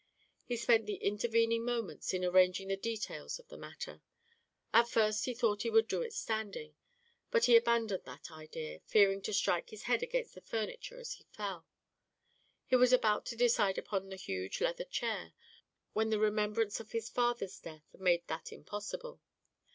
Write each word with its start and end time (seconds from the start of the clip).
He 0.45 0.57
spent 0.57 0.87
the 0.87 0.95
intervening 0.95 1.63
moments 1.63 2.11
in 2.11 2.25
arranging 2.25 2.69
the 2.69 2.75
details 2.75 3.37
of 3.37 3.49
the 3.49 3.55
matter. 3.57 4.01
At 4.73 4.89
first 4.89 5.25
he 5.25 5.35
thought 5.35 5.61
he 5.61 5.69
would 5.69 5.87
do 5.87 6.01
it 6.01 6.11
standing, 6.11 6.73
but 7.29 7.45
he 7.45 7.55
abandoned 7.55 8.05
that 8.05 8.31
idea, 8.31 8.79
fearing 8.87 9.21
to 9.21 9.31
strike 9.31 9.69
his 9.69 9.83
head 9.83 10.01
against 10.01 10.33
the 10.33 10.41
furniture 10.41 10.99
as 10.99 11.13
he 11.13 11.25
fell. 11.25 11.67
He 12.65 12.75
was 12.77 12.91
about 12.91 13.27
to 13.27 13.35
decide 13.35 13.77
upon 13.77 14.09
the 14.09 14.15
huge 14.15 14.59
leather 14.59 14.85
chair, 14.85 15.33
when 15.93 16.09
the 16.09 16.17
remembrance 16.17 16.79
of 16.79 16.93
his 16.93 17.07
father's 17.07 17.59
death 17.59 17.85
made 17.93 18.25
that 18.27 18.51
impossible. 18.51 19.21